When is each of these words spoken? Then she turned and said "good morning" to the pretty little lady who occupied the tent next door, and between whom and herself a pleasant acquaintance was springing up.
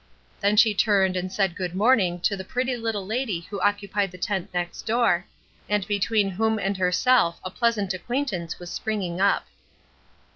Then 0.39 0.57
she 0.57 0.73
turned 0.73 1.15
and 1.15 1.31
said 1.31 1.55
"good 1.55 1.75
morning" 1.75 2.19
to 2.21 2.35
the 2.35 2.43
pretty 2.43 2.75
little 2.75 3.05
lady 3.05 3.41
who 3.51 3.61
occupied 3.61 4.09
the 4.09 4.17
tent 4.17 4.49
next 4.51 4.81
door, 4.81 5.25
and 5.69 5.85
between 5.87 6.31
whom 6.31 6.57
and 6.57 6.75
herself 6.75 7.39
a 7.43 7.51
pleasant 7.51 7.93
acquaintance 7.93 8.57
was 8.57 8.71
springing 8.71 9.21
up. 9.21 9.45